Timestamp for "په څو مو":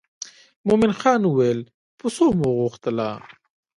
1.99-2.47